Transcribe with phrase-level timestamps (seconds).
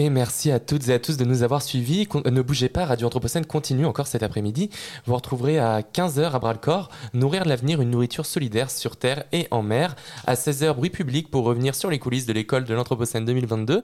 [0.00, 2.08] Et merci à toutes et à tous de nous avoir suivis.
[2.24, 4.70] Ne bougez pas, Radio Anthropocène continue encore cet après-midi.
[5.04, 9.62] Vous retrouverez à 15h à bras-le-corps Nourrir l'avenir, une nourriture solidaire sur terre et en
[9.62, 9.96] mer.
[10.26, 13.82] À 16h, bruit public pour revenir sur les coulisses de l'école de l'Anthropocène 2022.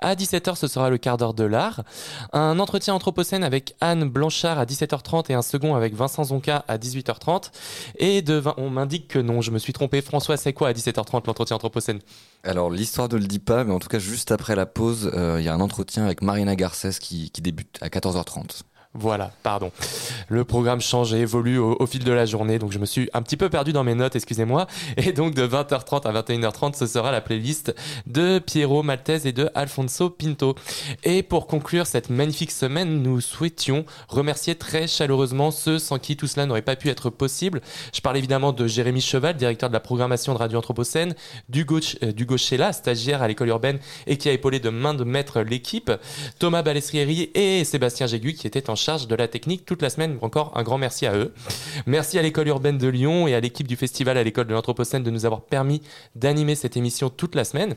[0.00, 1.82] À 17h, ce sera le quart d'heure de l'art.
[2.32, 6.78] Un entretien Anthropocène avec Anne Blanchard à 17h30 et un second avec Vincent Zonka à
[6.78, 7.50] 18h30.
[7.98, 8.24] Et
[8.56, 10.00] on m'indique que non, je me suis trompé.
[10.00, 11.98] François, c'est quoi à 17h30 l'entretien Anthropocène?
[12.42, 15.36] Alors, l'histoire ne le dit pas, mais en tout cas, juste après la pause, euh,
[15.38, 18.62] il y a un entretien avec Marina Garcès qui, qui débute à 14h30.
[19.00, 19.70] Voilà, pardon.
[20.28, 23.22] Le programme change et évolue au, fil de la journée, donc je me suis un
[23.22, 24.66] petit peu perdu dans mes notes, excusez-moi.
[24.96, 27.72] Et donc de 20h30 à 21h30, ce sera la playlist
[28.06, 30.56] de Piero Maltese et de Alfonso Pinto.
[31.04, 36.26] Et pour conclure cette magnifique semaine, nous souhaitions remercier très chaleureusement ceux sans qui tout
[36.26, 37.60] cela n'aurait pas pu être possible.
[37.94, 41.14] Je parle évidemment de Jérémy Cheval, directeur de la programmation de Radio Anthropocène,
[41.48, 45.40] d'Hugo euh, Chela, stagiaire à l'école urbaine et qui a épaulé de main de maître
[45.42, 45.92] l'équipe,
[46.40, 50.16] Thomas Balestrieri et Sébastien Jégu qui étaient en charge de la technique toute la semaine.
[50.22, 51.34] Encore un grand merci à eux.
[51.84, 55.02] Merci à l'école urbaine de Lyon et à l'équipe du festival à l'école de l'Anthropocène
[55.02, 55.82] de nous avoir permis
[56.14, 57.74] d'animer cette émission toute la semaine.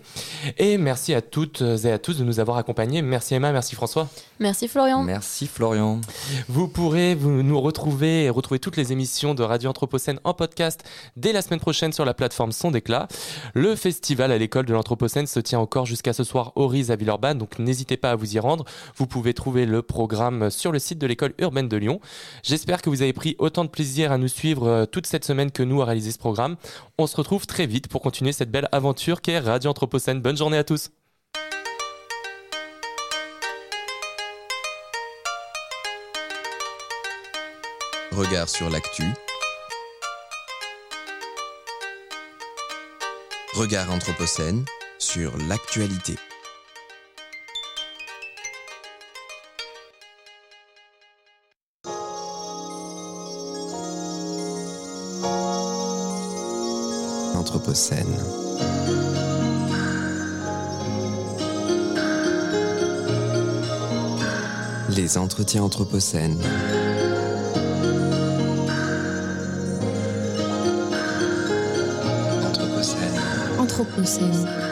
[0.58, 3.02] Et merci à toutes et à tous de nous avoir accompagnés.
[3.02, 4.08] Merci Emma, merci François.
[4.40, 5.04] Merci Florian.
[5.04, 6.00] Merci Florian.
[6.48, 10.84] Vous pourrez vous, nous retrouver et retrouver toutes les émissions de Radio Anthropocène en podcast
[11.18, 13.10] dès la semaine prochaine sur la plateforme Son d'éclat.
[13.54, 16.96] Le festival à l'école de l'Anthropocène se tient encore jusqu'à ce soir au RIS à
[16.96, 18.64] Villeurbanne, donc n'hésitez pas à vous y rendre.
[18.96, 22.00] Vous pouvez trouver le programme sur le site de l'école urbaine de Lyon.
[22.44, 25.52] J'espère que vous avez pris autant de plaisir à nous suivre euh, toute cette semaine
[25.52, 26.56] que nous à réaliser ce programme.
[26.98, 30.22] On se retrouve très vite pour continuer cette belle aventure qu'est Radio Anthropocène.
[30.22, 30.92] Bonne journée à tous.
[38.12, 39.04] Regard sur l'actu.
[43.54, 44.66] Regard Anthropocène
[45.00, 46.16] sur l'actualité.
[64.90, 66.38] Les entretiens Anthropocène.
[72.48, 73.20] Anthropocène.
[73.60, 74.71] Anthropocène.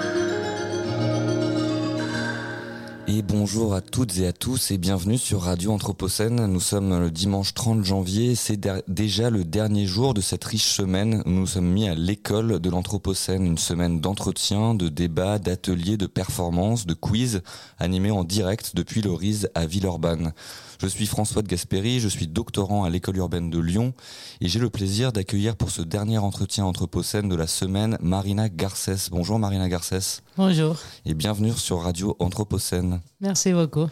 [3.12, 6.46] Et bonjour à toutes et à tous et bienvenue sur Radio Anthropocène.
[6.46, 11.24] Nous sommes le dimanche 30 janvier, c'est déjà le dernier jour de cette riche semaine
[11.26, 16.06] où nous sommes mis à l'école de l'Anthropocène, une semaine d'entretien, de débats, d'ateliers, de
[16.06, 17.42] performances, de quiz
[17.80, 20.34] animés en direct depuis le RIS à Villeurbanne.
[20.80, 23.94] Je suis François de Gasperi, je suis doctorant à l'école urbaine de Lyon
[24.40, 29.10] et j'ai le plaisir d'accueillir pour ce dernier entretien anthropocène de la semaine Marina Garcès.
[29.10, 30.22] Bonjour Marina Garcès.
[30.38, 30.78] Bonjour.
[31.06, 32.99] Et bienvenue sur Radio Anthropocène.
[33.22, 33.88] Merci beaucoup.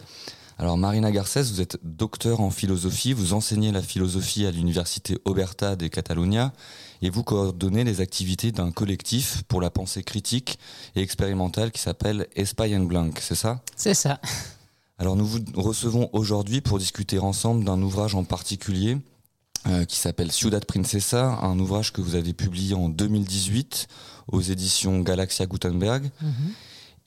[0.60, 5.76] Alors Marina Garcès, vous êtes docteur en philosophie, vous enseignez la philosophie à l'université Oberta
[5.76, 6.52] de Catalunya
[7.00, 10.58] et vous coordonnez les activités d'un collectif pour la pensée critique
[10.96, 13.62] et expérimentale qui s'appelle Espai en Blanc, c'est ça?
[13.76, 14.20] C'est ça.
[14.98, 18.98] Alors nous vous recevons aujourd'hui pour discuter ensemble d'un ouvrage en particulier
[19.68, 23.86] euh, qui s'appelle Ciudad Princesa, un ouvrage que vous avez publié en 2018
[24.32, 26.10] aux éditions Galaxia Gutenberg.
[26.20, 26.32] Mhm.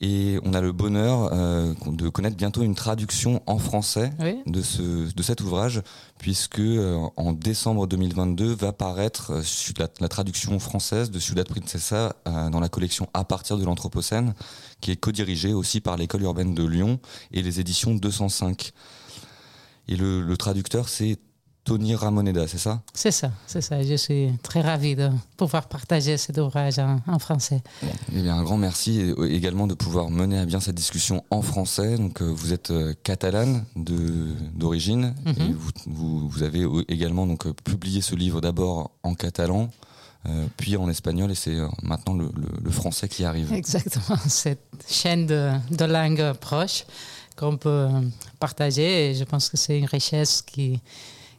[0.04, 4.10] Et on a le bonheur euh, de connaître bientôt une traduction en français
[4.46, 5.80] de, ce, de cet ouvrage,
[6.18, 9.42] puisque euh, en décembre 2022 va paraître euh,
[9.78, 14.34] la, la, traduction française de Ciudad Princesa dans la collection À partir de l'Anthropocène,
[14.80, 16.98] qui est co-dirigée aussi par l'école urbaine de Lyon
[17.30, 18.72] et les éditions 205.
[19.86, 21.18] Et le, le traducteur, c'est
[21.64, 22.82] Tony Ramoneda, c'est ça?
[22.92, 23.82] C'est ça, c'est ça.
[23.82, 27.62] Je suis très ravi de pouvoir partager cet ouvrage en, français.
[28.12, 31.40] Eh bien, un grand merci et également de pouvoir mener à bien cette discussion en
[31.40, 31.96] français.
[31.98, 35.56] Donc, euh, vous êtes euh, catalane d'origine et mhm.
[35.86, 39.70] vous, vous, avez également donc euh, publié ce livre d'abord en catalan,
[40.56, 42.30] puis en espagnol et c'est maintenant le,
[42.62, 43.52] le, français qui arrive.
[43.52, 46.84] Exactement, cette chaîne de, de langues proches
[47.36, 47.88] qu'on peut
[48.38, 50.80] partager et je pense que c'est une richesse qui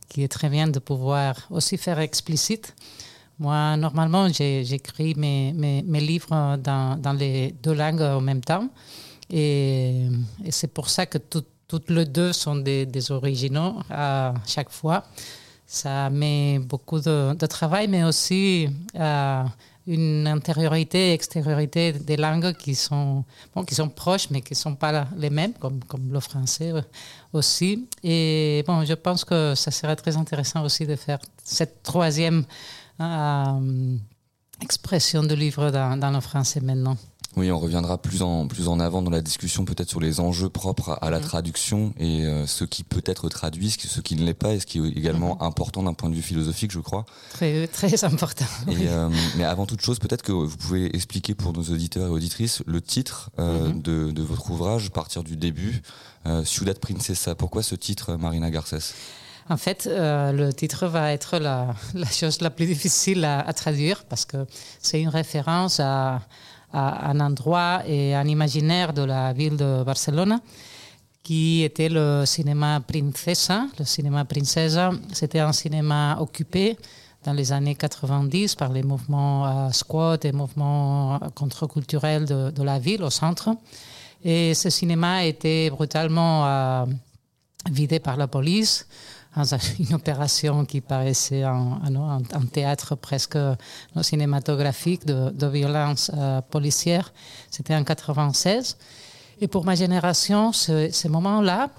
[0.10, 2.76] qui est très bien de pouvoir aussi faire explicite.
[3.40, 8.70] Moi, normalement, j'écris mes, mes, livres dans, dans, les deux langues en même temps.
[9.30, 10.08] Et,
[10.50, 15.04] c'est pour ça que toutes les deux sont des, des, originaux à chaque fois.
[15.66, 19.46] Ça met beaucoup de, travail, mais aussi à
[19.88, 24.76] une intériorité extériorité des langues qui sont, bon, qui sont proches, mais qui ne sont
[24.76, 26.82] pas les mêmes, comme, comme le français euh,
[27.34, 27.88] aussi.
[28.04, 32.46] Et bon, je pense que ça serait très intéressant aussi de faire cette troisième
[33.02, 33.98] euh,
[34.62, 36.98] expression du livre dans, dans le français maintenant.
[37.36, 40.50] Oui, on reviendra plus en plus en avant dans la discussion peut-être sur les enjeux
[40.50, 41.26] propres à la Mhm.
[41.26, 44.68] traduction et euh, ce qui peut être traduit, ce qui, ne l'est pas et ce
[44.68, 45.48] qui est également Mhm.
[45.48, 47.06] important d'un point de vue philosophique, je crois.
[47.32, 48.46] Très, très important.
[48.70, 52.12] Et, euh, mais avant toute chose, peut-être que vous pouvez expliquer pour nos auditeurs et
[52.12, 53.82] auditrices le titre euh, Mhm.
[53.82, 55.82] de, de votre ouvrage, partir du début,
[56.28, 57.34] euh, Ciudad Princesa.
[57.34, 58.94] Pourquoi ce titre, Marina Garcès
[59.50, 63.54] En fait, euh, le titre va être la, la chose la plus difficile à, à
[63.54, 64.46] traduire parce que
[64.82, 66.22] c'est une référence à,
[66.74, 70.40] à un endroit et un imaginaire de la ville de Barcelone
[71.22, 73.68] qui était le cinéma Princesa.
[73.80, 76.78] Le cinéma Princesa, c'était un cinéma occupé
[77.24, 83.04] dans les années 90 par les mouvements euh, squat et mouvements contre-culturels de, la ville
[83.04, 83.52] au centre.
[84.24, 86.86] Et ce cinéma a été brutalement euh,
[87.72, 88.86] vidé par la police
[89.80, 92.22] une opération qui paraissait un,
[92.52, 93.38] théâtre presque
[94.02, 97.14] cinématographique de, violence euh, policière.
[97.50, 98.78] C'était en 96.
[99.42, 101.70] Et pour ma génération, ce, ce moment-là,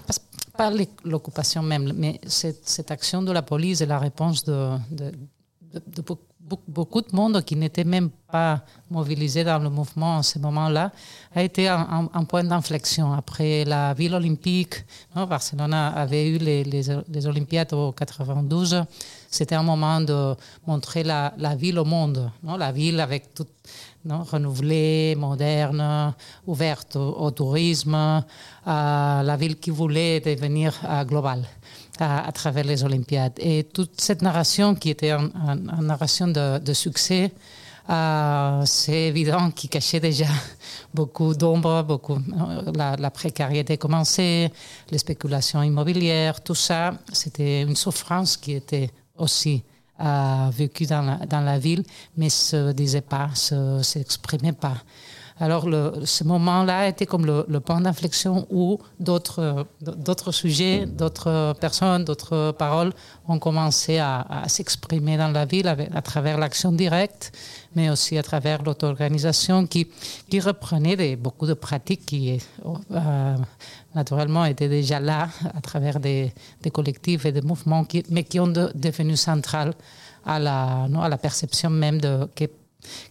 [0.57, 0.71] pas
[1.03, 5.11] l'occupation même, mais cette, action de la police et la réponse de, de,
[5.73, 6.01] de
[6.67, 10.91] beaucoup de monde qui n'était même pas mobilisé dans le mouvement en ce moment-là,
[11.33, 13.13] a été un, point d'inflexion.
[13.13, 18.83] Après la ville olympique, non, Barcelone avait eu les, Olympiades au 92.
[19.29, 20.35] C'était un moment de
[20.67, 23.47] montrer la, ville au monde, la ville avec tout
[24.05, 26.13] non, renouvelée, moderne,
[26.45, 28.23] ouverte au, tourisme,
[28.65, 31.43] la ville qui voulait devenir globale
[31.99, 33.33] à, à, travers les Olympiades.
[33.37, 37.31] Et toute cette narration qui était une un, un narration de, de succès,
[37.89, 40.25] euh, c'est évident qu'il cachait déjà
[40.93, 42.17] beaucoup d'ombre, beaucoup
[42.75, 44.51] la, la, précarité commençait,
[44.89, 49.63] les spéculations immobilières, tout ça, c'était une souffrance qui était aussi
[50.01, 51.83] euh, vécue dans la, dans la ville,
[52.17, 54.77] mais se disait pas, se s'exprimait pas.
[55.37, 61.53] Alors, le, ce moment-là était comme le, le point d'inflexion où d'autres, d'autres sujets, d'autres
[61.59, 62.93] personnes, d'autres paroles
[63.27, 67.33] ont commencé à, à s'exprimer dans la ville avec, à travers l'action directe,
[67.75, 69.87] mais aussi à travers l'auto-organisation qui,
[70.29, 72.39] qui reprenait des, beaucoup de pratiques qui,
[72.91, 73.35] euh,
[73.93, 78.39] naturellement, étaient déjà là à travers des, des collectifs et des mouvements, qui, mais qui
[78.39, 79.73] ont de, devenu centrales
[80.25, 82.25] à la, non, à la perception même de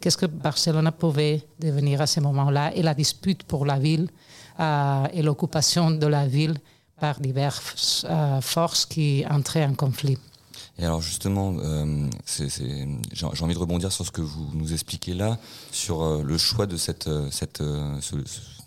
[0.00, 4.08] Qu'est-ce que Barcelone pouvait devenir à ce moment-là et la dispute pour la ville
[4.60, 6.56] euh, et l'occupation de la ville
[7.00, 10.18] par diverses euh, forces qui entraient en conflit.
[10.78, 12.08] Et alors justement, euh,
[13.12, 15.38] j'ai envie de rebondir sur ce que vous nous expliquez là,
[15.70, 17.58] sur le choix de cette, cette,
[18.00, 18.16] ce,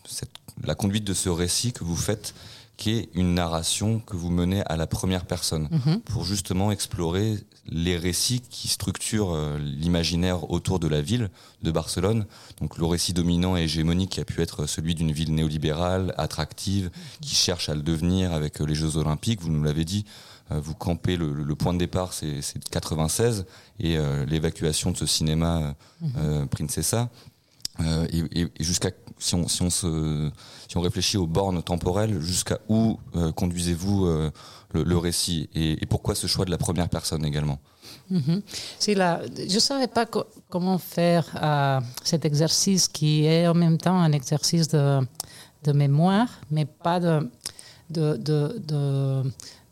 [0.05, 0.31] cette,
[0.63, 2.33] la conduite de ce récit que vous faites,
[2.77, 5.99] qui est une narration que vous menez à la première personne, -hmm.
[6.01, 7.37] pour justement explorer
[7.69, 11.29] les récits qui structurent euh, l'imaginaire autour de la ville
[11.63, 12.25] de Barcelone.
[12.61, 16.89] Donc le récit dominant et hégémonique qui a pu être celui d'une ville néolibérale, attractive,
[17.21, 19.41] qui cherche à le devenir avec les Jeux Olympiques.
[19.41, 20.05] Vous nous l'avez dit,
[20.51, 22.39] euh, vous campez le, le, point de départ, c'est
[22.71, 23.45] 96
[23.79, 26.47] et euh, l'évacuation de ce cinéma -hmm.
[26.47, 27.09] Princesa.
[27.81, 32.99] Euh, et, jusqu'à si on si on si on réfléchit aux bornes temporelles jusqu'à où
[33.15, 34.31] euh, conduisez-vous euh,
[34.73, 37.59] le, récit et, pourquoi ce choix de la première personne également?
[38.09, 38.41] Mm -hmm.
[38.79, 39.21] si la,
[39.53, 41.25] je savais pas co comment faire
[42.03, 44.85] cet exercice qui est en même temps un exercice de,
[45.65, 47.29] de mémoire mais pas de,
[47.89, 48.17] de,
[48.71, 48.77] de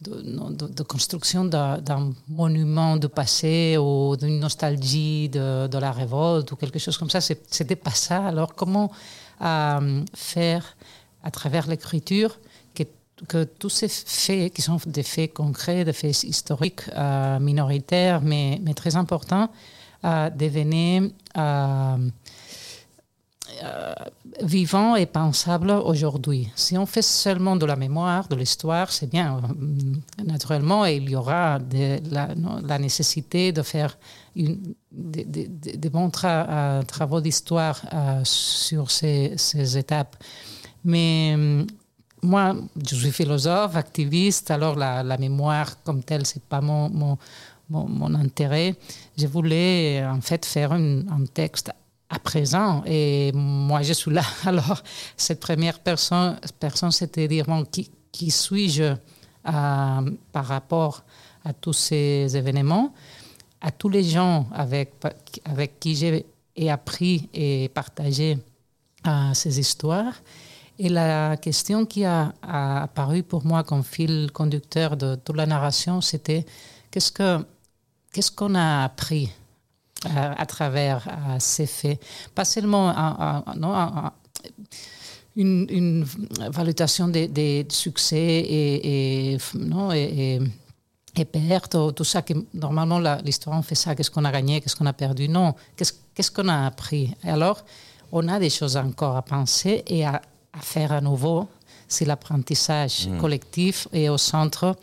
[0.10, 6.98] de, construction d'un monument du passé ou d'une nostalgie de, la révolte ou quelque chose
[6.98, 7.22] comme ça.
[7.22, 8.28] C'était pas ça.
[8.28, 8.92] Alors, comment
[9.42, 10.76] euh, faire
[11.24, 12.38] à travers l'écriture
[12.74, 12.84] que,
[13.28, 18.60] que, tous ces faits, qui sont des faits concrets, des faits historiques, euh, minoritaires, mais,
[18.64, 19.50] mais, très importants,
[20.04, 21.12] euh, devenaient
[23.64, 23.94] euh,
[24.42, 26.50] vivant et pensable aujourd'hui.
[26.56, 29.40] Si on fait seulement de la mémoire, de l'histoire, c'est bien,
[30.24, 31.60] naturellement, et il y aura
[32.12, 33.98] la, nécessité de faire
[34.36, 34.58] des
[34.92, 40.16] de, de bons tra euh, travaux d'histoire euh, sur ces, étapes.
[40.84, 41.36] Mais
[42.22, 47.18] moi, je suis philosophe, activiste, alors la, mémoire comme telle, c'est pas mon,
[48.16, 48.76] intérêt.
[49.18, 51.72] Je voulais en fait faire un texte
[52.16, 52.84] à présent.
[52.86, 54.24] Et moi, je suis là.
[54.46, 54.82] Alors,
[55.18, 61.04] cette première personne, personne c'était dire, bon, qui, qui suis-je euh, par rapport
[61.44, 62.94] à tous ces événements,
[63.62, 64.94] à tous les gens avec,
[65.44, 68.38] avec qui j'ai appris et partagé
[69.06, 70.14] euh, ces histoires.
[70.80, 76.02] Et la question qui a, apparu pour moi comme fil conducteur de toute la narration,
[76.02, 76.46] c'était
[76.92, 77.46] qu'est-ce que
[78.12, 79.30] qu'est-ce qu'on a appris
[80.06, 82.02] à, à travers à ces faits.
[82.34, 82.88] Pas seulement
[83.56, 84.12] non, un,
[85.36, 86.06] une, une,
[86.50, 90.40] validation des, succès et, et non, et,
[91.16, 91.60] et, et
[91.96, 94.94] tout ça, que normalement l'histoire on fait ça, qu'est-ce qu'on a gagné, qu'est-ce qu'on a
[94.94, 95.28] perdu.
[95.30, 97.14] Non, qu'est-ce qu'est-ce qu'on a appris?
[97.24, 97.64] Et alors,
[98.12, 100.22] on a des choses encore à penser et à,
[100.54, 101.48] à faire à nouveau
[101.88, 103.20] si l'apprentissage Mmh.
[103.20, 104.76] collectif est au centre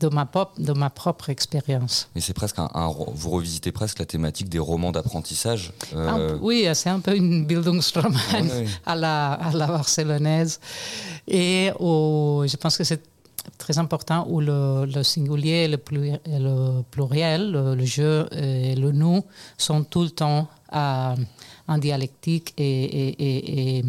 [0.00, 2.08] de ma, pop, de ma propre expérience.
[2.14, 2.68] Mais c'est presque un,
[3.14, 5.72] vous revisitez presque la thématique des romans d'apprentissage.
[5.94, 8.66] Euh, peu- oui, c'est un peu une Bildungsroman Ouais, ouais.
[8.84, 10.60] à, la, à la barcelonaise.
[11.26, 13.02] Et je pense que c'est
[13.58, 18.26] très important où le, le singulier et le, pluri- et le pluriel, le, le je
[18.34, 19.24] et le nous,
[19.56, 21.14] sont tout le temps euh,
[21.68, 23.36] en dialectique et, et- et-
[23.78, 23.84] et- et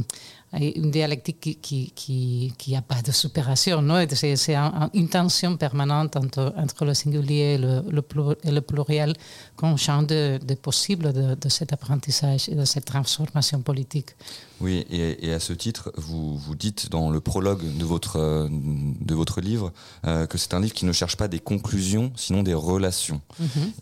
[0.53, 3.81] une dialectique qui qui, qui, qui a pas de supération.
[3.81, 8.01] non C'est c'est un- un- une tension permanente entre, entre le singulier et le, le,
[8.01, 9.13] plur- et le pluriel
[9.57, 14.11] qu'on change de, de possible de, de cet apprentissage et de cette transformation politique.
[14.59, 19.13] Oui, et, et à ce titre, vous, vous dites dans le prologue de votre, de
[19.15, 19.71] votre livre
[20.05, 23.21] euh, que c'est un livre qui ne cherche pas des conclusions, sinon des relations.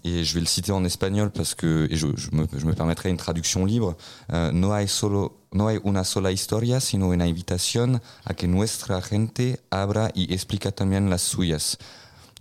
[0.03, 2.73] Et je vais le citer en espagnol parce que, et je, je me, je me
[2.73, 3.95] permettrai une traduction libre.
[4.33, 9.01] Euh, no hay solo no hay una sola historia, sino una invitación a que nuestra
[9.01, 11.77] gente abra y explica también las suyas.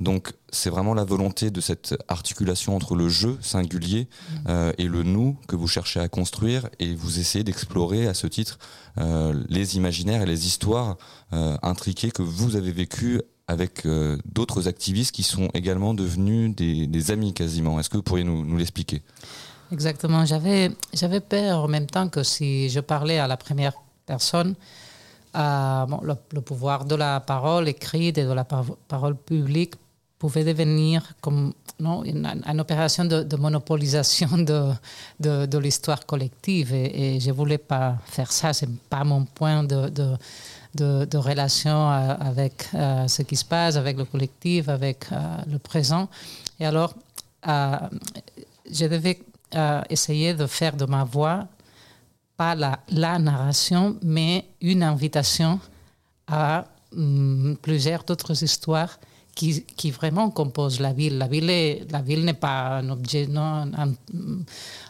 [0.00, 4.08] Donc c'est vraiment la volonté de cette articulation entre le je singulier
[4.48, 8.26] euh, et le nous que vous cherchez à construire et vous essayez d'explorer à ce
[8.26, 8.58] titre
[8.98, 10.96] euh, les imaginaires et les histoires
[11.32, 13.86] euh, intriquées que vous avez vécues avec
[14.24, 17.78] d'autres activistes qui sont également devenus des, des amis quasiment.
[17.78, 19.02] Est-ce que vous pourriez nous, nous l'expliquer?
[19.72, 20.24] Exactement.
[20.24, 23.74] J'avais, j'avais peur en même temps que si je parlais à la première
[24.06, 24.54] personne,
[25.36, 29.74] euh, le, pouvoir de la parole écrite et de la par- parole publique
[30.18, 34.70] pouvait devenir comme non, une, opération de, de monopolisation de,
[35.18, 36.72] de, l'histoire collective.
[36.72, 38.52] Et, je ne voulais pas faire ça.
[38.52, 39.90] Ce n'est pas mon point de,
[40.74, 45.06] de, relation euh, avec euh, ce qui se passe, avec le collectif, avec
[45.50, 46.08] le présent.
[46.60, 46.94] Et alors,
[47.44, 49.18] je devais
[49.54, 51.46] euh, essayer de faire de ma voix
[52.36, 55.60] pas la, la narration, mais une invitation
[56.26, 56.64] à
[56.96, 58.98] hum, plusieurs d'autres histoires
[59.36, 61.18] qui, qui vraiment composent la ville.
[61.18, 63.70] La ville est- la ville n'est pas un objet, non,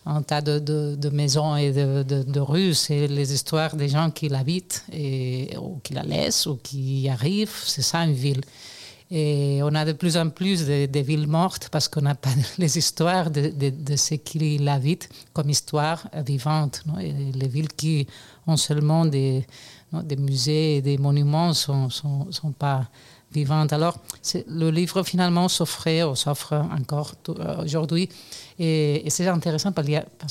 [0.07, 4.11] un, tas de, de- maisons et de, de- de rues, c'est les histoires des gens
[4.11, 7.57] qui l'habitent et, ou qui la laissent ou qui y arrivent.
[7.65, 8.43] C'est ça une ville.
[9.11, 12.31] Et on a de plus en plus de, de villes mortes parce qu'on n'a pas
[12.59, 16.83] les histoires de, de, de ceux qui l'habitent comme histoire vivante.
[16.99, 18.07] les villes qui
[18.47, 19.47] ont seulement des,
[20.19, 22.89] musées et des monuments ne sont, pas
[23.33, 23.73] vivantes.
[23.73, 23.99] Alors,
[24.49, 28.09] le livre finalement s'offrait, ou s'offre encore euh, aujourd'hui.
[28.59, 29.87] Et, c'est intéressant parce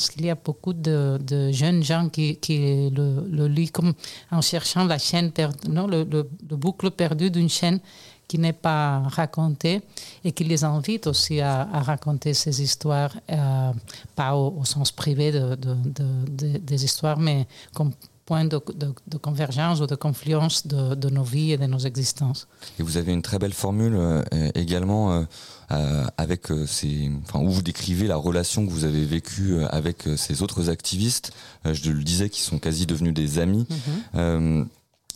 [0.09, 1.19] qu'il y a, qu'il beaucoup de,
[1.51, 3.93] jeunes gens qui, le, le lisent comme
[4.31, 5.31] en cherchant la chaîne
[5.69, 7.79] non, le, le, le boucle perdue d'une chaîne
[8.27, 9.81] qui n'est pas racontée
[10.23, 13.71] et qui les invite aussi à, à raconter ces histoires, euh,
[14.15, 17.91] pas au, au sens privé de, de- de- de- des histoires, mais comme
[18.25, 21.79] point de, de- de convergence ou de confluence de, de nos vies et de nos
[21.79, 22.47] existences.
[22.79, 24.23] Et vous avez une très belle formule euh,
[24.55, 25.25] également
[25.71, 30.41] euh, avec ces, enfin, où vous décrivez la relation que vous avez vécue avec ces
[30.41, 31.33] autres activistes.
[31.65, 33.67] Je le disais, qui sont quasi devenus des amis.
[34.15, 34.63] Euh,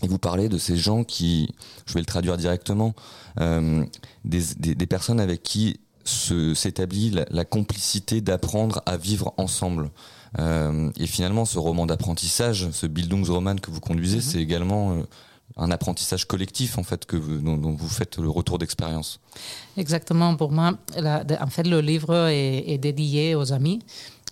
[0.04, 1.54] et vous parlez de ces gens qui,
[1.86, 2.94] je vais le traduire directement,
[3.40, 3.84] euh,
[4.26, 5.80] des, des, des personnes avec qui
[6.54, 9.90] s'établit la, la complicité d'apprendre à vivre ensemble.
[10.40, 15.02] Euh, et finalement, ce roman d'apprentissage, ce Bildungsroman que vous conduisez, c'est également euh,
[15.56, 19.20] un apprentissage collectif en fait que vous, dont, dont vous faites le retour d'expérience.
[19.78, 23.80] Exactement, pour moi, la- de- en fait, le livre est, est dédié aux amis.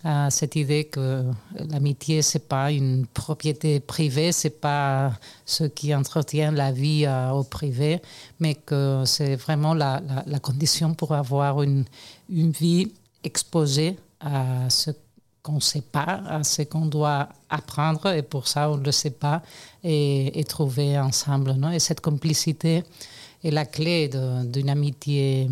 [0.07, 1.23] À cette idée que
[1.71, 5.13] l'amitié, c'est pas une propriété privée, c'est pas
[5.47, 7.99] ce qui entretient la vie euh, au privé,
[8.39, 9.99] mais que c'est vraiment la,
[10.43, 11.85] condition pour avoir une,
[12.29, 12.93] une vie
[13.23, 14.91] exposée à ce
[15.41, 18.91] qu'on ne sait pas, à ce qu'on doit apprendre, et pour ça, on ne le
[18.91, 19.41] sait pas,
[19.83, 21.53] et, trouver ensemble.
[21.53, 21.71] Non?
[21.71, 22.83] Et cette complicité
[23.43, 25.49] est la clé d'une amitié,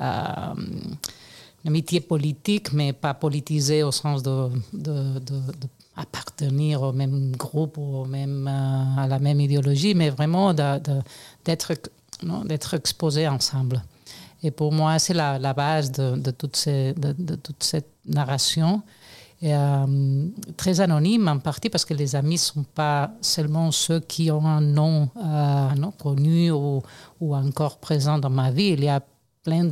[0.00, 0.54] euh,
[1.68, 4.36] amitié politique, mais pas politisée au sens de,
[4.72, 5.20] de-
[6.88, 11.70] au même groupe ou même, euh, à la même idéologie, mais vraiment d'être
[12.50, 13.76] d'être exposés ensemble.
[14.42, 18.82] Et pour moi, c'est la, la base de, de, toutes ces- de- toute cette narration.
[19.40, 24.00] et, euh, très anonyme en partie parce que les amis ne sont pas seulement ceux
[24.12, 26.82] qui ont un nom, euh, non, connu ou,
[27.20, 28.70] ou, encore présent dans ma vie.
[28.76, 29.00] Il y a
[29.44, 29.64] plein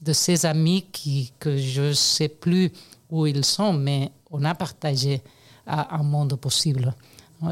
[0.00, 2.72] de, ces amis qui, que je ne sais plus
[3.10, 5.22] où ils sont, mais on a partagé
[5.66, 6.94] un monde possible.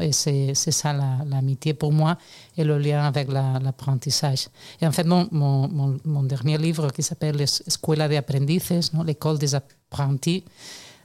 [0.01, 0.93] Et c'est ça
[1.25, 2.15] l'amitié pour moi
[2.55, 4.47] et le lien avec l'apprentissage.
[4.79, 9.55] et en fait, mon, mon, mon, dernier livre qui s'appelle Escuela de Aprendices, l'école des
[9.55, 10.43] apprentis,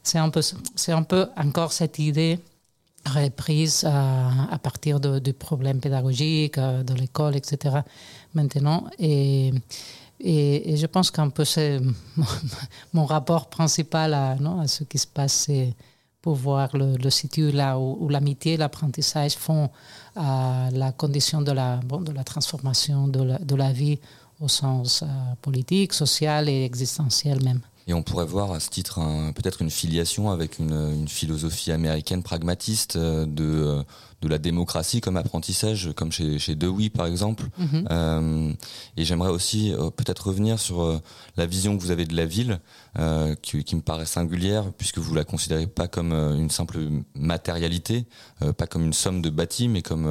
[0.03, 0.43] c'est un, peu,
[0.89, 2.39] un peu encore cette idée
[3.07, 7.77] reprise à, partir du problème pédagogique, de l'école, etc.
[8.35, 8.85] maintenant.
[10.21, 11.81] Et, je pense qu'un peu c'est
[12.93, 15.51] mon, rapport principal à, ce qui se passe,
[16.23, 19.69] pour voir le, le situe là où, l'amitié et l'apprentissage font
[20.17, 21.81] à la condition de la,
[22.25, 23.99] transformation de la, de la vie
[24.41, 25.07] au sens euh,
[25.43, 27.61] politique, social et existentiel même.
[27.87, 29.01] Et on pourrait voir à ce titre
[29.35, 33.83] peut-être une filiation avec une, une, philosophie américaine pragmatiste euh, de, euh,
[34.25, 37.45] de la démocratie comme apprentissage, comme chez, chez Dewey par exemple.
[37.59, 37.89] Mhm.
[37.91, 38.53] euh,
[38.97, 40.99] et j'aimerais aussi euh, peut-être revenir sur euh,
[41.37, 42.59] la vision que vous avez de la ville,
[43.43, 46.79] qui, qui, me paraît singulière, puisque vous la considérez pas comme une simple
[47.17, 48.07] matérialité,
[48.57, 50.09] pas comme une somme de bâtis, mais comme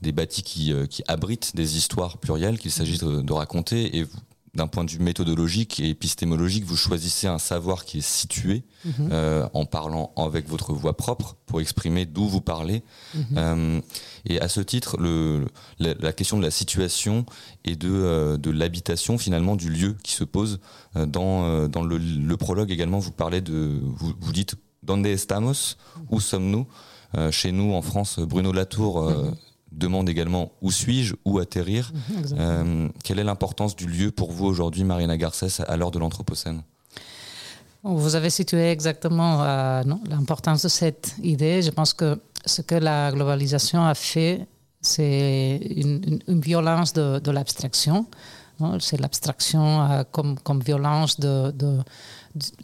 [0.00, 3.98] des bâtis qui, qui abritent des histoires plurielles qu'il s'agit de, de, raconter.
[3.98, 4.18] Et vous,
[4.58, 9.08] d'un point de vue méthodologique et épistémologique, vous choisissez un savoir qui est situé Mhm.
[9.12, 12.82] euh, en parlant avec votre voix propre pour exprimer d'où vous parlez.
[13.14, 13.24] Mhm.
[13.36, 13.80] Euh,
[14.26, 15.46] et à ce titre, le,
[15.78, 17.24] la, la question de la situation
[17.64, 20.60] et de, euh, de l'habitation finalement du lieu qui se pose
[20.94, 22.98] dans, dans le, le, prologue également.
[22.98, 25.76] Vous parlez de, vous, vous dites Donde estamos?
[26.10, 26.66] Où sommes-nous?
[27.16, 29.02] Euh, Chez nous en France, Bruno Latour.
[29.02, 29.30] Euh,
[29.72, 31.92] demande également où suis-je, où atterrir.
[32.32, 36.62] Euh, quelle est l'importance du lieu pour vous aujourd'hui, Marina Garcès, à l'heure de l'Anthropocène?
[37.84, 41.62] Vous avez situé exactement euh, l'importance de cette idée.
[41.62, 44.46] Je pense que ce que la globalisation a fait,
[44.80, 48.06] c'est une, une, une, violence de, de l'abstraction.
[48.80, 51.78] C'est l'abstraction euh, comme, comme violence de, de,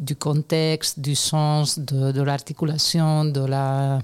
[0.00, 4.00] du contexte, du sens, de, de l'articulation, de la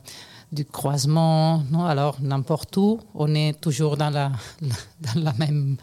[0.53, 1.63] du croisement.
[1.71, 4.33] Non Alors, n'importe où, on est toujours dans la,
[5.01, 5.77] dans la, même,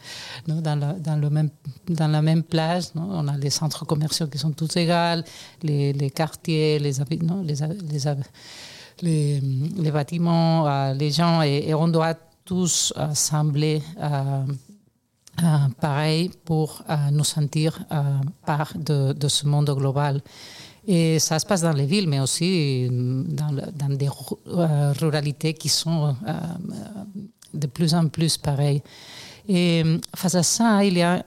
[0.47, 1.49] dans le même,
[1.87, 2.95] dans la même place.
[2.95, 5.23] Non on a les centres commerciaux qui sont tous égaux,
[5.63, 7.55] les, les quartiers, les, non les,
[9.01, 9.39] les,
[9.77, 14.45] les, bâtiments, euh, les gens, et, on doit tous euh, sembler euh,
[15.79, 17.79] pareil pour nous sentir
[18.45, 20.21] part de, de ce monde global.
[20.87, 24.07] Et ça se passe dans les villes, mais aussi dans, dans des
[24.47, 26.33] euh, ruralités qui sont euh,
[27.53, 28.81] de plus en plus pareilles.
[29.49, 29.83] Et
[30.15, 31.25] face à ça, il y a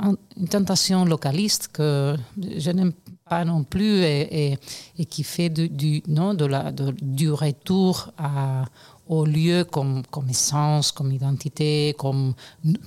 [0.00, 2.92] une tentation localiste que je n'aime
[3.28, 4.58] pas non plus et,
[4.98, 8.64] et, qui fait du, non, de la, du retour à,
[9.06, 12.34] au lieu comme, comme essence, comme identité, comme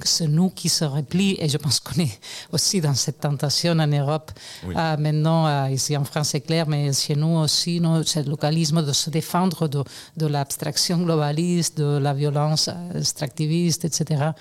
[0.03, 1.37] c'est nous qui se replie.
[1.39, 2.19] Et je pense qu'on est
[2.51, 4.31] aussi dans cette tentation en Europe.
[4.65, 4.73] Oui.
[4.75, 8.31] Euh, maintenant, euh, ici en France, c'est clair, mais chez nous aussi, non, c'est le
[8.31, 9.83] localisme de se défendre de,
[10.17, 14.31] de l'abstraction globaliste, de la violence extractiviste, etc.,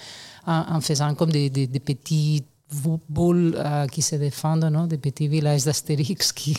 [0.47, 2.45] en, en faisant comme des, des, des petits
[3.09, 4.87] boules euh, qui se défendent, non?
[4.87, 6.57] des petits villages d'Astérix qui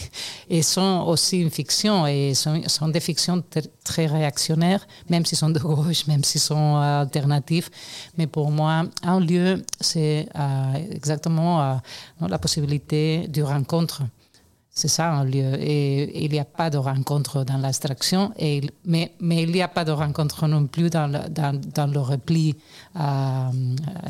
[0.50, 3.44] et sont aussi une fiction et sont, sont des fictions
[3.84, 7.70] très réactionnaires, même s'ils sont de gauche, même s'ils sont euh, alternatifs.
[8.18, 11.82] Mais pour moi, un lieu, c'est euh, exactement
[12.22, 14.04] non, la possibilité de rencontre.
[14.70, 15.60] C'est ça un lieu.
[15.60, 18.32] Et il n'y a pas de rencontre dans l'abstraction,
[18.86, 22.00] mais, mais il n'y a pas de rencontre non plus dans le, dans, dans le
[22.00, 22.56] repli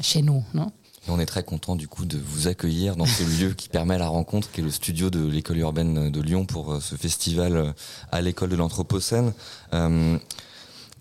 [0.02, 0.44] chez nous.
[0.54, 0.72] Non?
[1.08, 3.98] Et on est très content du coup de vous accueillir dans ce lieu qui permet
[3.98, 7.74] la rencontre, qui est le studio de l'école urbaine de Lyon pour ce festival
[8.12, 9.34] à l'école de l'Anthropocène.
[9.74, 10.18] Euh,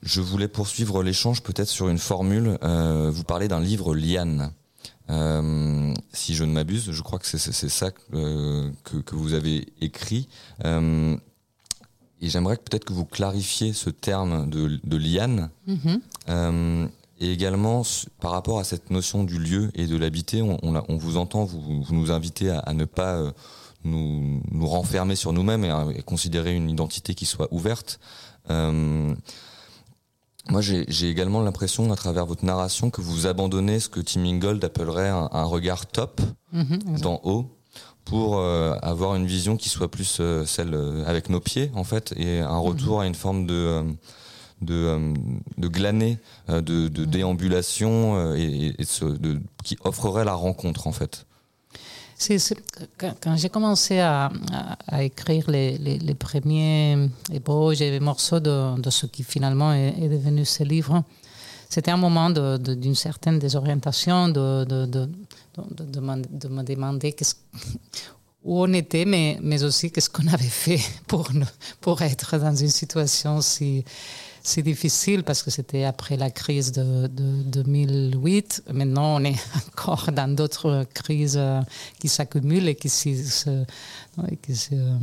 [0.03, 2.59] je voulais poursuivre l'échange peut-être sur une formule.
[2.62, 4.53] Euh, vous parlez d'un livre Liane.
[5.11, 7.38] Euh, si je ne m'abuse, je crois que c'est
[7.69, 8.71] ça que,
[9.12, 10.29] vous avez écrit.
[10.64, 11.16] Euh,
[12.21, 15.51] et j'aimerais peut-être que vous clarifiez ce terme de, de liane.
[15.66, 17.83] Mm -hmm et également,
[18.20, 21.44] par rapport à cette notion du lieu et de l'habiter, on, on, on, vous entend,
[21.44, 23.33] vous, vous nous invitez à, à ne pas euh,
[23.85, 28.00] nous, nous, renfermer sur nous-mêmes et, à considérer une identité qui soit ouverte.
[28.50, 29.14] Euh,
[30.50, 34.62] moi, j'ai également l'impression, à travers votre narration, que vous abandonnez ce que Tim Ingold
[34.62, 36.20] appellerait un, un regard top,
[36.52, 37.46] -hmm, d'en haut,
[38.05, 40.74] pour euh, avoir une vision qui soit plus celle
[41.07, 43.05] avec nos pieds, en fait, et un retour mm -hmm.
[43.05, 43.83] à une forme de
[44.62, 45.12] de,
[45.59, 51.27] de glaner, de, de déambulation et, et de, qui offrerait la rencontre en fait.
[52.97, 58.40] Quand, quand j'ai commencé à, à- à écrire les, les- les premiers ébauches et morceaux
[58.40, 61.05] de, de ce qui finalement est, est devenu ce livre,
[61.69, 65.09] c'était un moment d'une certaine désorientation, de, de, de,
[65.85, 66.77] de- me demander
[68.45, 71.29] où on était, mais, mais aussi qu'est-ce qu'on avait fait pour,
[71.81, 73.85] pour être dans une situation si,
[74.46, 78.62] si difficile, parce que c'était après la crise de, de 2008.
[78.72, 79.37] Maintenant, on est
[79.68, 81.61] encore dans d'autres crises euh,
[81.98, 83.11] qui s'accumulent et qui se,
[84.42, 84.98] qui euh,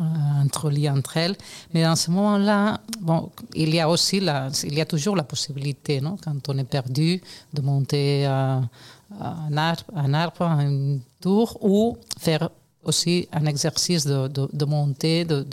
[0.00, 1.36] euh, entre elles.
[1.72, 6.00] Mais dans ce moment-là, bon, il y a aussi il y a toujours la possibilité,
[6.00, 8.68] non, quand on est perdu, de monter un
[9.56, 12.48] arbre, un arbre, un tour, ou faire
[12.84, 15.44] aussi un exercice de, de, de montée, de,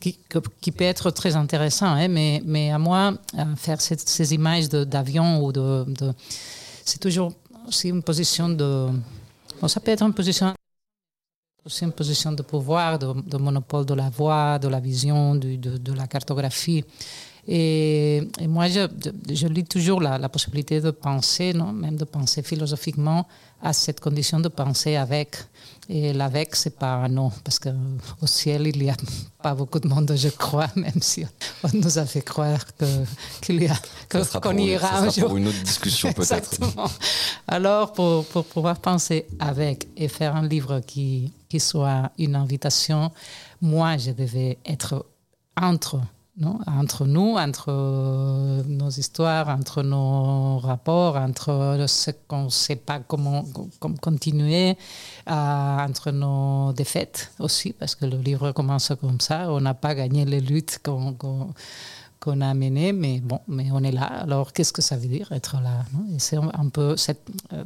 [0.00, 0.18] qui,
[0.60, 1.86] qui peut être très intéressant.
[1.86, 5.84] hein, mais, mais à moi, euh, faire ces, images d'avion ou de,
[6.84, 7.32] c'est toujours
[7.66, 8.88] aussi une position de.
[9.66, 10.54] Ça peut être une position
[11.64, 16.06] aussi une position de pouvoir, de, monopole de la voix, de la vision, de la
[16.06, 16.84] cartographie.
[17.46, 18.88] Et, et moi, je,
[19.28, 23.26] je- je lis toujours la, la possibilité de penser, non, même de penser philosophiquement
[23.62, 25.36] à cette condition de penser avec.
[25.90, 28.96] Et l'avec, c'est pas un non, parce qu'au ciel, il n'y a
[29.42, 31.26] pas beaucoup de monde, je crois, même si
[31.62, 32.64] on nous a fait croire
[33.42, 33.76] qu'il y a,
[34.10, 35.28] qu'on pour- ira ça un sera jour.
[35.28, 36.58] pour une autre discussion peut-être.
[37.46, 43.10] Alors, pour, pour pouvoir penser avec et faire un livre qui, qui soit une invitation,
[43.60, 45.04] moi, je devais être
[45.60, 46.00] entre,
[46.42, 52.98] entre nous, entre euh, nos histoires, entre nos rapports, entre ce qu'on ne sait pas
[52.98, 53.44] comment,
[54.00, 54.76] continuer,
[55.30, 55.32] euh,
[55.78, 59.48] entre nos défaites aussi, parce que le livre commence comme ça.
[59.52, 61.14] On n'a pas gagné les luttes qu'on-
[62.24, 64.04] qu'on a menées, mais bon, mais on est là.
[64.04, 65.84] Alors, qu'est-ce que ça veut dire être là
[66.14, 67.62] Et c'est un peu cette euh,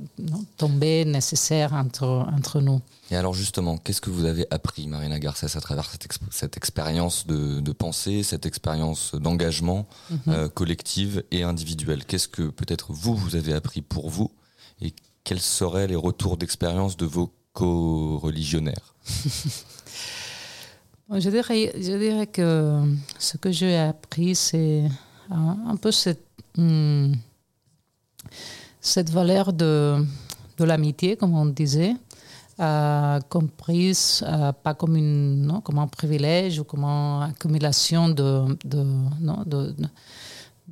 [0.56, 2.80] tombée nécessaire entre, entre nous.
[3.10, 6.56] Et alors justement, qu'est-ce que vous avez appris, Marina Garcès, à travers cette, exp- cette
[6.56, 10.18] expérience de, de pensée, cette expérience d'engagement Mhm.
[10.28, 12.04] euh, collective et individuelle?
[12.04, 14.30] Qu'est-ce que peut-être vous, vous avez appris pour vous?
[14.80, 14.92] Et
[15.24, 18.94] quels seraient les retours d'expérience de vos co-religionnaires?
[21.10, 22.82] Je dirais, je dirais que
[23.18, 24.84] ce que j'ai appris, c'est
[25.30, 26.22] un, peu cette,
[26.58, 27.14] hum,
[28.78, 30.04] cette valeur de,
[30.58, 31.94] de l'amitié, comme on disait,
[32.60, 38.58] euh, comprise euh, pas comme, une, non, comme un privilège ou comme une accumulation de,
[38.66, 38.82] de,
[39.20, 39.74] non, de,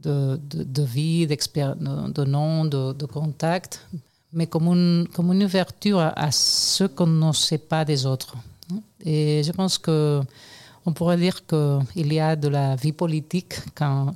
[0.03, 3.87] de, de, vie, de, noms, de, contacts,
[4.35, 8.37] mais comme une, comme une ouverture à ce qu'on ne sait pas des autres.
[9.05, 10.21] Et je pense que
[10.87, 14.15] on pourrait dire qu'il y a de la vie politique quand,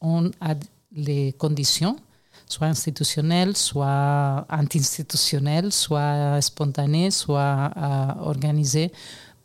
[0.00, 0.54] on a
[0.94, 1.96] les conditions,
[2.48, 8.92] soit institutionnelles, soit anti-institutionnelles, soit spontanées, soit euh, organisées,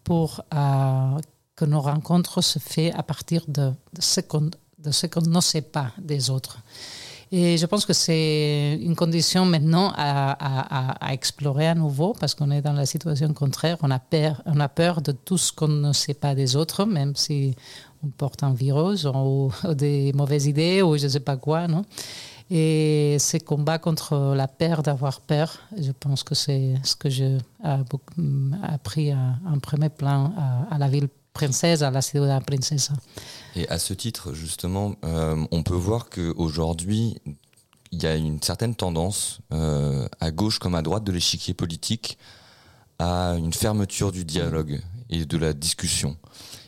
[0.04, 1.20] pour euh,
[1.56, 4.22] que nos rencontres se fassent à partir de, de ce
[5.08, 6.60] qu'on ne sait pas des autres.
[7.32, 12.50] Et je pense que c'est une condition maintenant à, à- explorer à nouveau parce qu'on
[12.50, 13.78] est dans la situation contraire.
[13.84, 16.86] On a peur, on a peur de tout ce qu'on ne sait pas des autres,
[16.86, 17.56] même si
[18.04, 21.68] on porte un virus ou, des mauvaises idées ou je ne sais pas quoi.
[21.68, 21.84] Non?
[22.50, 27.38] Et ces combats contre la peur d'avoir peur, je pense que c'est ce que j'ai
[28.64, 30.34] appris en premier plan
[30.72, 31.10] à la ville
[31.40, 32.94] princesse, à la ciudad princesa.
[33.56, 37.18] Et à ce titre, justement, euh, on peut voir qu'aujourd'hui,
[37.92, 42.18] il y a une certaine tendance, euh, à gauche comme à droite de l'échiquier politique,
[43.00, 46.18] à une fermeture du dialogue et de la discussion.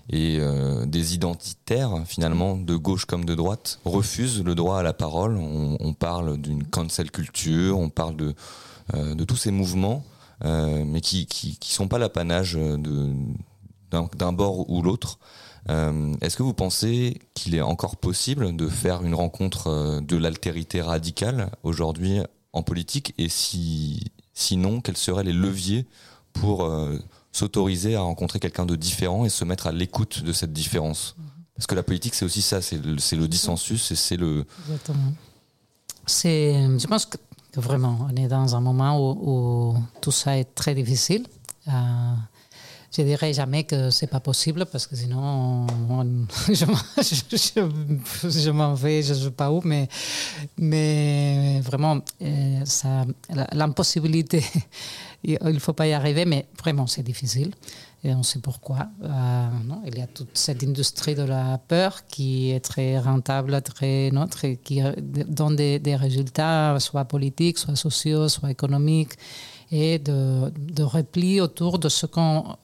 [0.10, 4.94] Et euh, des identitaires, finalement, de gauche comme de droite, refusent le droit à la
[4.94, 5.38] parole.
[5.38, 8.34] On, parle d'une cancel culture, on parle de,
[8.94, 10.04] de tous ces mouvements,
[10.44, 13.14] mais qui qui sont pas l'apanage de-
[13.92, 15.20] d'un bord ou l'autre.
[15.70, 20.18] Euh, Est-ce que vous pensez qu'il est encore possible de faire une rencontre euh, de
[20.18, 22.20] l'altérité radicale aujourd'hui
[22.54, 25.86] en politique Et si, sinon, quels seraient les leviers
[26.34, 26.98] pour euh,
[27.32, 31.16] s'autoriser à rencontrer quelqu'un de différent et se mettre à l'écoute de cette différence?
[31.56, 34.46] Parce que la politique, c'est aussi ça, c'est le, dissensus et c'est le...
[34.66, 35.14] Exactement.
[36.08, 37.18] Je pense que,
[37.56, 41.28] vraiment, on est dans un moment où, tout ça est très difficile.
[42.96, 46.66] Je dirais jamais que c'est pas possible parce que sinon, on- je,
[48.30, 49.88] je, m'en vais, je ne sais pas où, mais,
[50.58, 53.06] mais vraiment, euh, ça,
[53.54, 54.44] l'impossibilité,
[55.24, 57.52] il ne faut pas y arriver, mais vraiment, c'est difficile.
[58.04, 58.88] Et on sait pourquoi.
[59.04, 63.62] Euh, non, il y a toute cette industrie de la peur qui est très rentable,
[63.62, 69.14] très, très- qui euh, donne des, résultats, soit politiques, soit sociaux, soit économiques.
[69.72, 72.58] et de repli autour de ce qu'on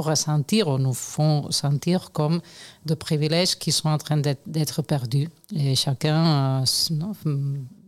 [0.00, 2.40] ressentir ou nous font sentir comme
[2.86, 5.28] de privilèges qui sont en train d'être- perdus.
[5.54, 6.64] Et chacun euh,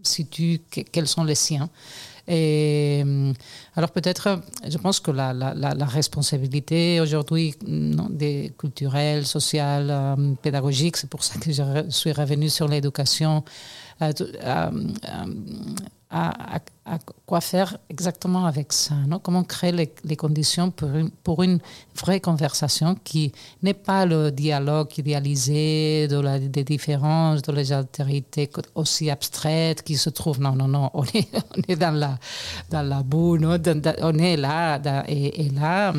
[0.03, 1.69] situe que- quels sont les siens.
[2.27, 3.33] Et euh,
[3.77, 7.55] alors peut-être, je pense que la, la, responsabilité aujourd'hui
[8.57, 13.45] culturelles, sociales, euh, pédagogiques, c'est pour ça que je suis revenue sur l'éducation,
[14.01, 14.13] euh,
[14.43, 14.71] euh,
[16.11, 16.61] à,
[17.27, 21.59] quoi faire exactement avec ça, comment créer les, conditions pour une,
[21.97, 28.51] vraie conversation qui n'est pas le dialogue idéalisé de la, des différences, de les altérités
[28.75, 30.41] aussi abstraites qui se trouvent.
[30.41, 32.19] Non, non, non, on est, dans, la,
[32.71, 33.57] dans la boue, non?
[34.03, 35.93] On est là, et, là,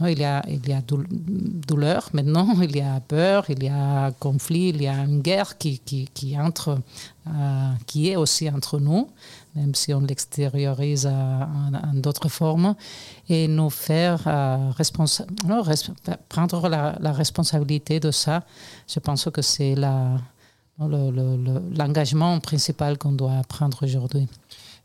[0.00, 3.62] non, il y a, il y a doul- douleur maintenant, il y a peur, il
[3.62, 5.80] y a conflit, il y a une guerre qui,
[6.38, 6.78] entre,
[7.86, 9.08] qui est aussi entre nous
[9.56, 12.74] même si on l'extériorise en, d'autres formes,
[13.28, 15.92] et nous faire euh, responsa- non, res-
[16.28, 18.42] prendre la, la responsabilité de ça.
[18.92, 20.18] Je pense que c'est la-
[20.80, 24.26] non, le- le- le- l'engagement principal qu'on doit prendre aujourd'hui.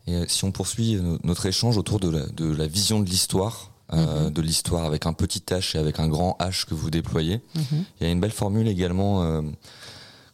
[0.05, 3.09] Et euh, si on poursuit euh, notre échange autour de la, de la vision de
[3.09, 6.91] l'histoire, euh, de l'histoire avec un petit H et avec un grand H que vous
[6.91, 7.83] déployez, Mhm.
[7.99, 9.41] il y a une belle formule également euh,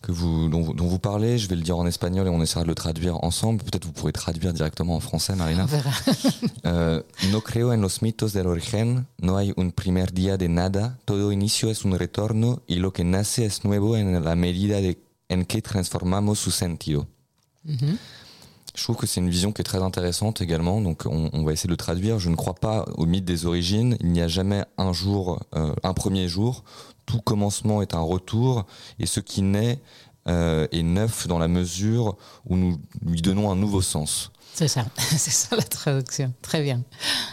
[0.06, 1.38] que vous, dont, vous- dont vous parlez.
[1.38, 3.64] Je vais le dire en espagnol et on essaiera de le traduire ensemble.
[3.64, 5.66] Peut-être vous pourrez traduire directement en français, On Marina.
[5.66, 5.92] verra.
[6.66, 10.98] Euh, no creo en los mitos del origen, no hay un primer día de nada,
[11.06, 14.98] todo inicio es un retorno y lo que nace es nuevo en la medida de,
[15.30, 17.06] en que transformamos su sentido.
[17.64, 17.98] Mhm.
[18.76, 21.54] Je trouve que c'est une vision qui est très intéressante également, donc on, on va
[21.54, 22.18] essayer de le traduire.
[22.20, 25.72] Je ne crois pas au mythe des origines, il n'y a jamais un jour, euh,
[25.84, 26.64] un premier jour,
[27.06, 28.66] tout commencement est un retour,
[29.00, 29.80] et ce qui naît
[30.28, 34.32] euh, est neuf dans la mesure où nous lui donnons un nouveau sens.
[34.54, 36.34] C'est ça, c'est ça la traduction.
[36.42, 36.82] Très bien.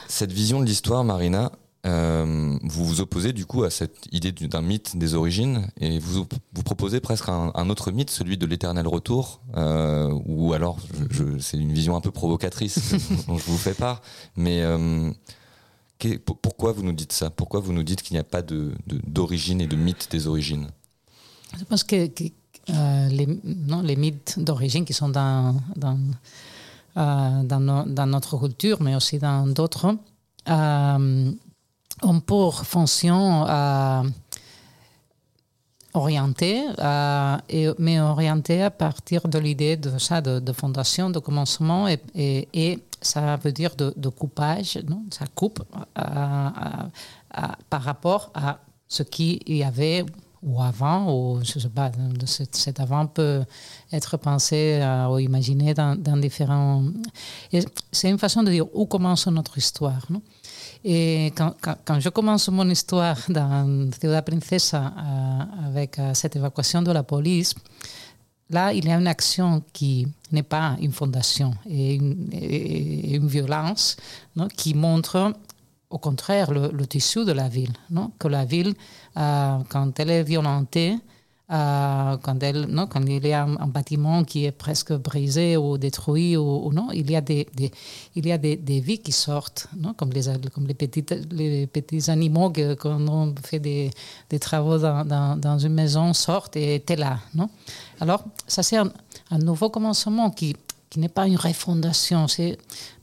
[0.09, 1.53] Cette vision de l'histoire, Marina,
[1.87, 5.99] euh, vous vous opposez du coup à cette idée du- d'un mythe des origines et
[5.99, 10.79] vous vous proposez presque un, un autre mythe, celui de l'éternel retour, euh, ou alors
[11.11, 12.79] je, je- c'est une vision un peu provocatrice
[13.27, 14.01] dont je vous fais part.
[14.37, 15.11] Mais euh,
[16.25, 17.31] pourquoi vous nous dites ça?
[17.31, 20.69] Pourquoi vous nous dites qu'il n'y a pas d'origine et de mythe des origines?
[21.59, 21.97] Je pense que,
[22.71, 25.99] euh, les, non, les mythes d'origine qui sont dans, dans,
[26.97, 29.97] euh, dans, no- dans notre culture, mais aussi dans d'autres,
[30.49, 31.33] euh,
[32.03, 33.45] ont pour fonction
[35.95, 36.65] orientée,
[37.51, 42.49] et, mais orientée à partir de l'idée de ça, de fondation, de commencement, et, et,
[42.55, 45.05] et ça veut dire de, coupage, non?
[45.11, 46.89] Ça coupe euh, à-
[47.31, 50.05] à- par rapport à ce qu'il y avait
[50.43, 51.93] ou avant, ou je sais pas,
[52.27, 53.45] cet, avant peut
[53.93, 56.83] être pensé euh, ou imaginé dans, différents...
[57.93, 60.05] C'est une façon de dire où commence notre histoire.
[60.11, 60.21] non?
[60.85, 66.91] Et quand, je commence mon histoire dans Ciudad Princesa euh, avec euh, cette évacuation de
[66.91, 67.55] la police,
[68.53, 73.97] là, il y a une action qui n'est pas une fondation et une, violence
[74.57, 75.33] qui montre
[75.91, 77.73] au contraire le, tissu de la ville.
[78.19, 78.75] Que la ville,
[79.17, 80.97] euh, quand elle est violentée,
[81.53, 85.77] euh, quand, elle, non, quand il y a un, bâtiment qui est presque brisé ou
[85.77, 87.47] détruit, ou, non, il y a des,
[88.17, 90.23] il y a des, vies qui sortent, non, comme, les,
[90.55, 93.91] comme les, petits, les petits animaux que, quand on fait des,
[94.31, 97.19] des travaux dans, une maison sortent et étaient là.
[97.35, 97.51] Non
[98.01, 98.91] Alors, ça c'est un,
[99.39, 100.57] nouveau commencement qui,
[100.89, 102.27] qui n'est pas une refondation.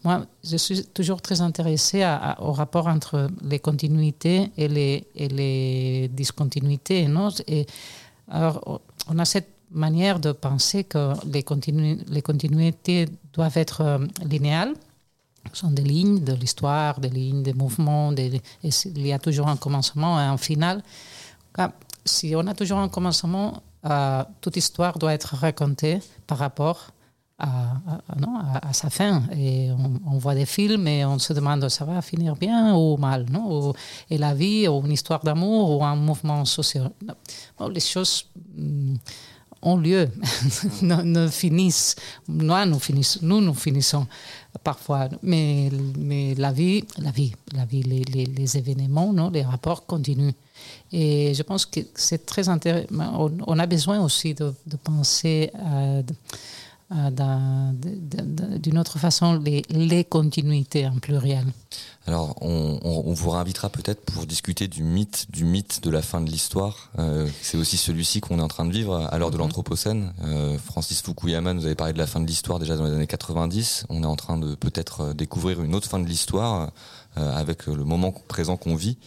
[0.03, 2.03] Moi, je suis toujours très intéressée
[2.39, 7.07] au rapport entre les continuités et les, et les discontinuités.
[7.07, 7.29] Non
[8.29, 13.99] alors, on a cette manière de penser que les, continu les continuités doivent être euh,
[14.23, 14.73] linéales.
[15.53, 19.57] Ce sont des lignes de l'histoire, des lignes des mouvements, il y a toujours un
[19.57, 20.83] commencement et un final.
[22.05, 26.91] Si on a toujours un commencement, euh, toute histoire doit être racontée par rapport
[27.39, 29.23] à, non, à, sa fin.
[29.35, 29.69] Et
[30.05, 33.25] on, voit des films et on se demande ça va finir bien ou mal.
[33.31, 33.73] Non?
[34.09, 36.91] Et la vie, ou une histoire d'amour, ou un mouvement social.
[37.73, 38.25] Les choses
[38.55, 38.95] mm,
[39.61, 40.09] ont lieu,
[40.81, 41.95] ne, finissent.
[42.27, 44.05] Nous, nous finissons, nous, nous finissons
[44.63, 45.07] parfois.
[45.23, 50.33] Mais, mais la vie, la vie, la vie les, événements, non, les rapports continuent.
[50.91, 52.87] Et je pense que c'est très intéressant.
[52.91, 56.01] On, on, a besoin aussi de, de penser à,
[56.91, 61.45] d'une autre façon les, les, continuités en pluriel.
[62.07, 66.19] Alors, on, on, vous réinvitera peut-être pour discuter du mythe, du mythe de la fin
[66.19, 66.89] de l'histoire.
[66.97, 69.43] Euh, c'est aussi celui-ci qu'on est en train de vivre à l'heure de mhm.
[69.43, 70.13] l'Anthropocène.
[70.23, 73.05] Euh, Francis Fukuyama nous avait parlé de la fin de l'histoire déjà dans les années
[73.05, 73.85] 90.
[73.89, 76.71] On est en train de peut-être euh, découvrir une autre fin de l'histoire
[77.17, 78.97] euh, avec le moment présent qu'on vit.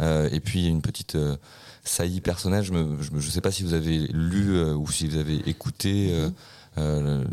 [0.00, 1.16] et puis une petite
[1.84, 2.64] saillie personnelle.
[2.64, 6.12] Je ne sais pas si vous avez lu ou si vous avez écouté.
[6.12, 6.32] Mhm.
[6.78, 7.24] Euh,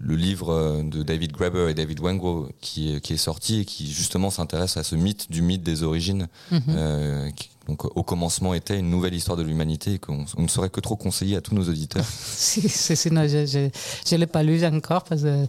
[0.00, 3.92] le livre de David Graeber et David Wengo qui, est, qui est sorti et qui
[3.92, 6.28] justement s'intéresse à ce mythe du mythe des origines.
[6.50, 6.62] Mhm.
[6.68, 10.70] Euh, qui, donc au commencement était une nouvelle histoire de l'humanité et qu'on ne saurait
[10.70, 12.04] que trop conseiller à tous nos auditeurs.
[12.08, 15.46] si, si, non, je ne l'ai pas lu encore parce que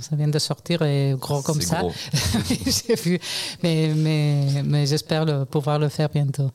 [0.00, 1.82] ça vient de sortir et gros comme ça.
[2.66, 3.20] J'ai vu,
[3.62, 6.50] mais, mais, mais j'espère pouvoir le faire bientôt.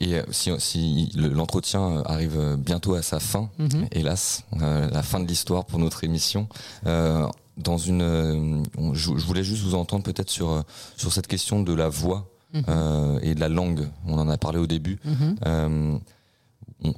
[0.00, 3.88] Et euh, si, si l'entretien arrive bientôt à sa fin, mhm.
[3.92, 6.48] hélas, euh, la fin de l'histoire pour notre émission,
[6.86, 7.26] euh,
[7.56, 10.64] dans une, je, voulais juste vous entendre peut-être sur
[10.96, 13.20] sur cette question de la voix mhm.
[13.22, 13.88] et de la langue.
[14.06, 14.98] On en a parlé au début.
[15.04, 16.00] Mhm.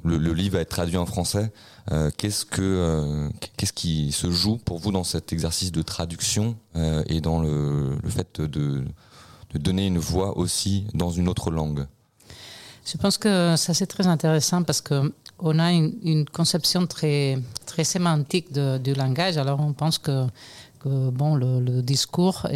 [0.03, 1.51] le, livre va être traduit en français.
[2.17, 6.55] qu'est-ce que qu'est-ce qui se joue pour vous dans cet exercice de traduction
[7.07, 8.83] et dans le, le fait de,
[9.53, 11.85] de donner une voix aussi dans une autre langue?
[12.87, 17.83] Je pense que ça c'est très intéressant parce que on a une, conception très très
[17.83, 19.37] sémantique du langage.
[19.37, 20.25] Alors on pense que,
[20.83, 22.47] bon le, discours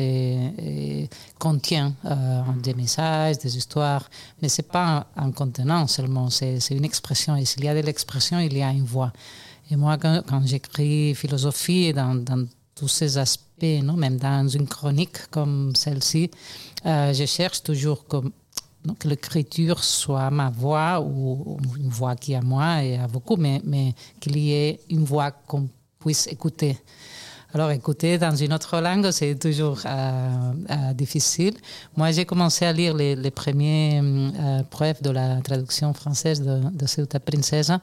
[1.38, 4.10] contient euh, des messages, des histoires,
[4.42, 6.30] mais c'est pas un, contenant seulement.
[6.30, 7.36] C'est une expression.
[7.36, 9.12] Et s'il y a de l'expression, il y a une voix.
[9.70, 15.30] Et moi, quand, j'écris philosophie dans, dans tous ces aspects, non, même dans une chronique
[15.30, 16.32] comme celle-ci,
[16.86, 18.32] euh, je cherche toujours comme
[19.00, 23.36] que l'écriture soit ma voix ou une voix qui est à moi et à beaucoup,
[23.38, 25.68] mais, mais qu'il y ait une voix qu'on
[26.00, 26.78] puisse écouter.
[27.54, 31.54] Alors écouter dans une autre langue, c'est toujours euh, euh, difficile.
[31.98, 36.62] Moi, j'ai commencé à lire les, les premiers euh, preuves de la traduction française de,
[36.72, 37.82] de Ceuta Princesa.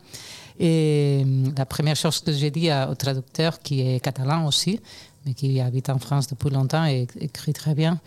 [0.59, 1.25] Et
[1.57, 4.81] la première chose que j'ai dit au traducteur, qui est catalan aussi,
[5.25, 8.01] mais qui habite en France depuis longtemps et écrit très bien,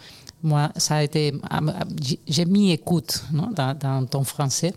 [0.43, 1.33] moi, ça a été.
[2.27, 4.73] J'ai mis écoute dans, ton français.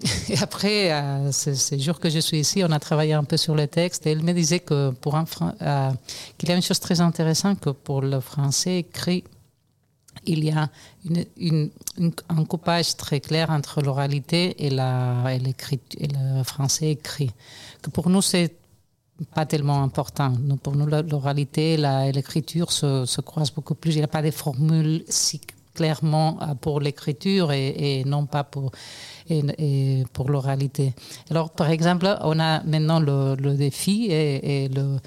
[0.28, 3.54] Et après, euh, ces jours que je suis ici, on a travaillé un peu sur
[3.54, 5.24] le texte et il me disait que pour un
[5.62, 5.90] euh,
[6.36, 9.24] qu'il y a une chose très intéressante que pour le français écrit,
[10.26, 10.68] il y a
[11.36, 11.70] une,
[12.28, 17.30] un coupage très clair entre l'oralité et, et, et le français écrit.
[17.80, 18.52] Que pour nous, c'est
[19.34, 20.32] pas tellement important.
[20.62, 23.92] pour nous, l'oralité et l'écriture se, se, croisent beaucoup plus.
[23.92, 25.40] Il n'y a pas de formules si
[25.74, 28.70] clairement euh, pour l'écriture et, non pas pour,
[29.28, 30.94] et, pour l'oralité.
[31.30, 34.98] Alors, par exemple, on a maintenant le, défi et, le,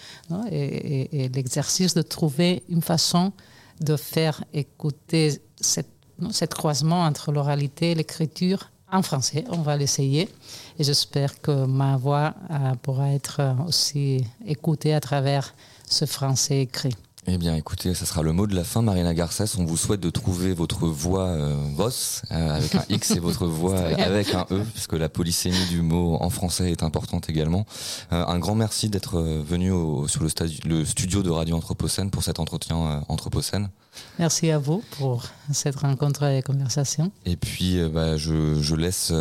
[1.33, 3.31] l'exercice de trouver une façon
[3.79, 9.43] de faire écouter cette croisement entre l'oralité et l'écriture en français.
[9.49, 10.29] On va l'essayer
[10.79, 15.53] et j'espère que ma voix euh, pourra être aussi écoutée à travers
[15.89, 16.95] ce français écrit.
[17.29, 19.57] Eh bien, écoutez, ce sera le mot de la fin, Marina Garcès.
[19.57, 23.45] On vous souhaite de trouver votre voix euh, VOS euh, avec un X et votre
[23.47, 27.65] voix avec un E, puisque la polysémie du mot en français est importante également.
[28.11, 29.71] un grand merci d'être venu
[30.07, 30.29] sur le,
[30.63, 33.67] le, studio de Radio Anthropocène pour cet entretien Anthropocène.
[34.19, 37.11] Merci à vous pour cette rencontre et conversation.
[37.25, 39.11] Et puis, bah, je, je, laisse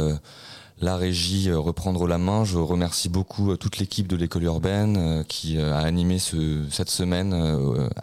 [0.81, 2.45] la régie euh, reprendre la main.
[2.45, 7.35] Je remercie beaucoup euh, toute l'équipe de l'école urbaine euh, qui a animé cette semaine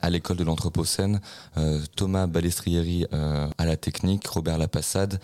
[0.01, 1.19] à l'école de l'Anthropocène.
[1.95, 5.19] Thomas Balestrieri à la technique, Robert Lapassade,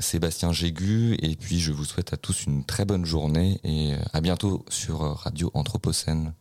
[0.00, 1.16] Sébastien Jégu.
[1.20, 5.00] Et puis je vous souhaite à tous une très bonne journée et à bientôt sur
[5.00, 6.32] Radio Anthropocène.